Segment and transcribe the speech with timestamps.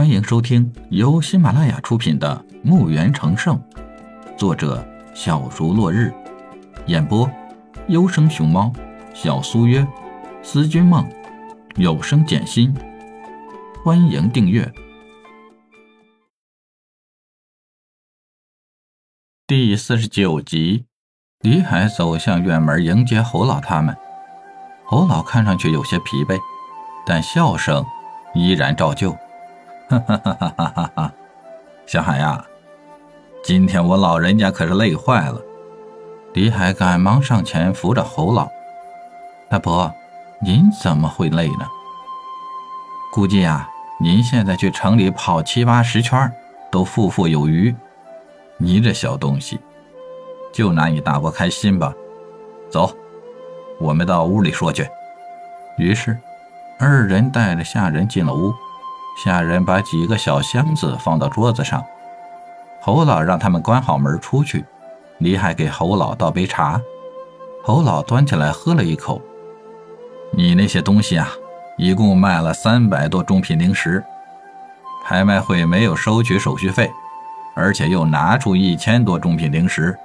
[0.00, 3.62] 欢迎收听由喜马拉雅出品的《墓园成圣》，
[4.34, 4.82] 作者
[5.14, 6.10] 小竹落日，
[6.86, 7.30] 演播
[7.88, 8.72] 优生熊猫、
[9.12, 9.86] 小苏约、
[10.42, 11.06] 思君梦、
[11.76, 12.74] 有声简心。
[13.84, 14.72] 欢迎订阅
[19.46, 20.86] 第四十九集。
[21.40, 23.94] 李海走向院门迎接侯老他们。
[24.86, 26.38] 侯老看上去有些疲惫，
[27.04, 27.84] 但笑声
[28.32, 29.14] 依然照旧。
[29.90, 31.12] 哈哈哈哈哈哈！
[31.84, 32.44] 小海呀，
[33.42, 35.40] 今天我老人家可是累坏了。
[36.32, 38.48] 李海赶忙上前扶着侯老
[39.50, 39.92] ：“大伯，
[40.40, 41.66] 您怎么会累呢？
[43.12, 46.32] 估计呀，您现在去城里跑七八十圈，
[46.70, 47.74] 都富富有余。
[48.58, 49.58] 你这小东西，
[50.52, 51.92] 就拿你大伯开心吧。
[52.70, 52.94] 走。”
[53.80, 54.88] 我们到屋里说去。
[55.78, 56.16] 于是，
[56.78, 58.54] 二人带着下人进了屋。
[59.16, 61.84] 下人把几个小箱子放到桌子上。
[62.80, 64.64] 侯老让他们关好门出去。
[65.18, 66.80] 李海给侯老倒杯茶。
[67.62, 69.20] 侯老端起来喝了一口。
[70.32, 71.28] 你那些东西啊，
[71.76, 74.02] 一共卖了三百多中品灵石。
[75.04, 76.90] 拍卖会没有收取手续费，
[77.54, 79.96] 而且又拿出一千多中品灵石。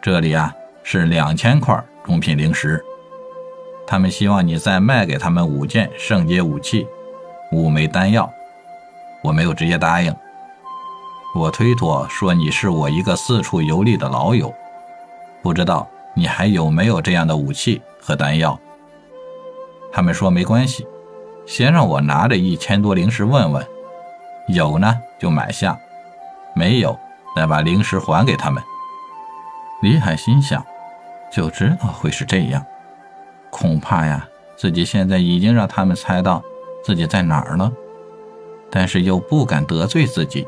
[0.00, 1.82] 这里啊，是两千块。
[2.02, 2.82] 中品灵石，
[3.86, 6.88] 他们希望你再卖给他们五件圣阶武器，
[7.52, 8.30] 五枚丹药。
[9.22, 10.14] 我没有直接答应，
[11.34, 14.54] 我推脱说你是我一个四处游历的老友，
[15.42, 18.58] 不知道你还有没有这样的武器和丹药。
[19.92, 20.86] 他们说没关系，
[21.46, 23.66] 先让我拿着一千多灵石问问，
[24.48, 25.78] 有呢就买下，
[26.54, 26.98] 没有
[27.36, 28.62] 再把灵石还给他们。
[29.82, 30.64] 李海心想。
[31.32, 32.66] 就知道会是这样，
[33.50, 36.42] 恐怕呀，自己现在已经让他们猜到
[36.82, 37.70] 自己在哪儿呢，
[38.70, 40.46] 但是又不敢得罪自己，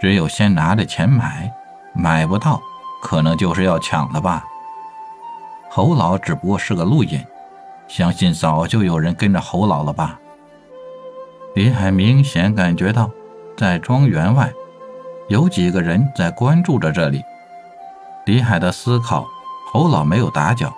[0.00, 1.52] 只有先拿着钱买，
[1.94, 2.60] 买不到，
[3.02, 4.44] 可能就是要抢了吧。
[5.70, 7.24] 侯老只不过是个路引，
[7.86, 10.18] 相信早就有人跟着侯老了吧。
[11.54, 13.10] 李海明显感觉到，
[13.56, 14.52] 在庄园外，
[15.28, 17.22] 有几个人在关注着这里。
[18.26, 19.26] 李海的思考。
[19.70, 20.72] 侯老没有打搅，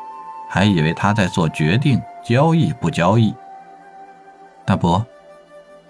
[0.48, 3.32] 还以为他在做决定，交易不交易。
[4.70, 5.04] 大伯，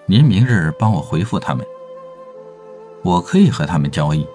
[0.07, 1.63] 您明日帮我回复他们。
[3.03, 4.27] 我可以和他们交易，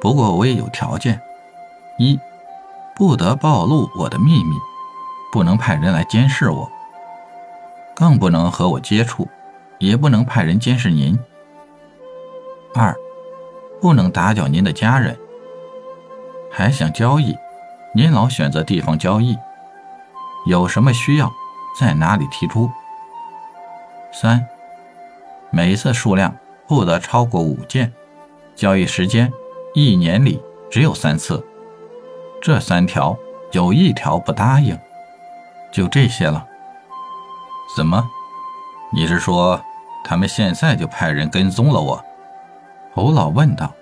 [0.00, 1.20] 不过我也有条件：
[1.98, 2.18] 一，
[2.96, 4.56] 不得暴露我的秘密，
[5.30, 6.72] 不能派人来监视我，
[7.94, 9.28] 更不能和我接触，
[9.78, 11.14] 也不能派人监视您；
[12.74, 12.96] 二，
[13.78, 15.14] 不能打搅您的家人。
[16.50, 17.36] 还想交易？
[17.94, 19.36] 您老选择地方交易，
[20.46, 21.30] 有什么需要，
[21.78, 22.70] 在哪里提出？
[24.12, 24.46] 三，
[25.50, 26.36] 每一次数量
[26.68, 27.90] 不得超过五件，
[28.54, 29.32] 交易时间
[29.74, 30.40] 一年里
[30.70, 31.42] 只有三次。
[32.42, 33.16] 这三条
[33.52, 34.78] 有一条不答应，
[35.72, 36.46] 就这些了。
[37.74, 38.06] 怎么？
[38.92, 39.58] 你是说
[40.04, 42.04] 他们现在就派人跟踪了我？
[42.94, 43.72] 侯老问道。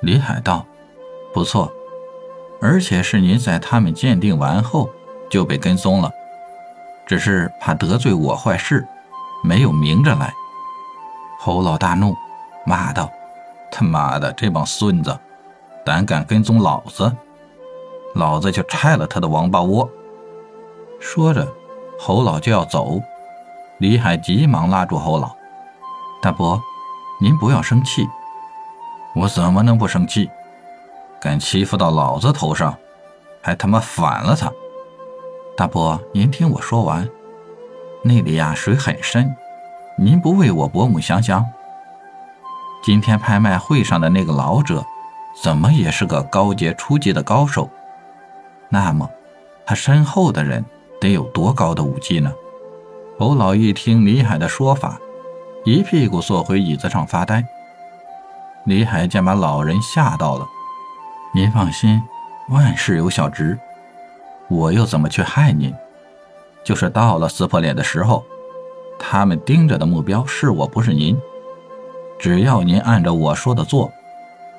[0.00, 0.66] 李海道
[1.32, 1.72] ：“不错。”
[2.60, 4.90] 而且是您在他们鉴定完后
[5.30, 6.10] 就被跟踪了，
[7.06, 8.86] 只是怕得罪我坏事，
[9.42, 10.32] 没有明着来。
[11.38, 12.16] 侯老大怒，
[12.64, 13.10] 骂道
[13.70, 15.18] ：“他妈的，这帮孙子，
[15.84, 17.12] 胆敢跟踪老子，
[18.14, 19.88] 老子就拆了他的王八窝！”
[21.00, 21.46] 说着，
[21.98, 23.00] 侯老就要走，
[23.78, 25.34] 李海急忙拉住侯老
[26.22, 26.62] ：“大伯，
[27.20, 28.08] 您不要生气，
[29.16, 30.30] 我怎么能不生气？”
[31.20, 32.76] 敢欺负到老子头上，
[33.40, 34.52] 还他妈反了他！
[35.56, 37.08] 大伯，您听我说完，
[38.04, 39.34] 那里呀水很深，
[39.96, 41.46] 您不为我伯母想想？
[42.82, 44.84] 今天拍卖会上的那个老者，
[45.40, 47.70] 怎么也是个高阶初级的高手？
[48.68, 49.08] 那么，
[49.64, 50.64] 他身后的人
[51.00, 52.32] 得有多高的武技呢？
[53.18, 54.98] 侯老一听李海的说法，
[55.64, 57.44] 一屁股坐回椅子上发呆。
[58.64, 60.46] 李海见把老人吓到了。
[61.32, 62.02] 您放心，
[62.48, 63.56] 万事有小侄，
[64.48, 65.72] 我又怎么去害您？
[66.64, 68.24] 就是到了撕破脸的时候，
[68.98, 71.18] 他们盯着的目标是我，不是您。
[72.18, 73.90] 只要您按照我说的做，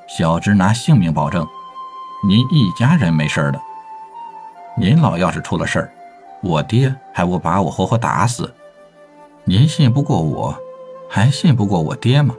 [0.07, 1.47] 小侄拿性命保证，
[2.27, 3.61] 您一家人没事的。
[4.77, 5.93] 您老要是出了事儿，
[6.41, 8.53] 我爹还不把我活活打死？
[9.45, 10.57] 您信不过我，
[11.09, 12.35] 还信不过我爹吗？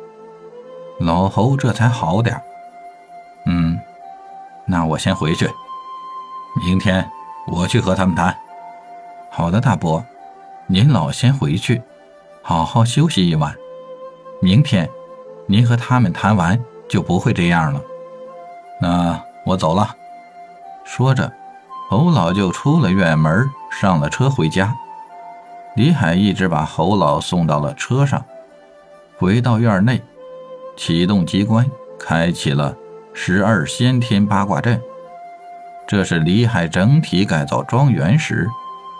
[1.00, 2.40] 老侯这才好点
[3.46, 3.78] 嗯。
[4.66, 5.50] 那我先回去，
[6.64, 7.08] 明天
[7.46, 8.34] 我去和他们谈。
[9.36, 10.06] 好的，大伯，
[10.68, 11.82] 您老先回去，
[12.40, 13.52] 好好休息一晚。
[14.40, 14.88] 明天，
[15.48, 16.56] 您和他们谈完
[16.88, 17.82] 就不会这样了。
[18.80, 19.92] 那我走了。
[20.84, 21.32] 说着，
[21.90, 24.72] 侯老就出了院门，上了车回家。
[25.74, 28.24] 李海一直把侯老送到了车上，
[29.18, 30.00] 回到院内，
[30.76, 32.76] 启动机关，开启了
[33.12, 34.80] 十二先天八卦阵。
[35.88, 38.48] 这是李海整体改造庄园时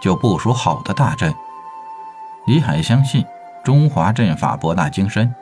[0.04, 1.34] 就部署好的大阵。
[2.46, 3.24] 李海相信
[3.64, 5.34] 中华阵法博大精深，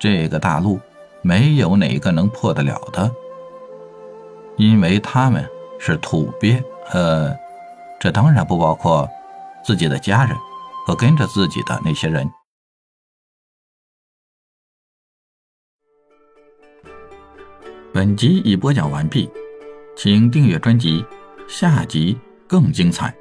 [0.00, 0.80] 这个大陆
[1.22, 3.08] 没有哪个能破得了的，
[4.56, 5.48] 因为他们
[5.78, 6.60] 是土鳖，
[6.90, 7.32] 呃，
[8.00, 9.08] 这当然不包括
[9.64, 10.36] 自己的家人
[10.84, 12.28] 和跟着自己的那些人。
[17.94, 19.30] 本集已播讲完毕。
[19.96, 21.04] 请订阅专辑，
[21.46, 22.18] 下集
[22.48, 23.14] 更精彩。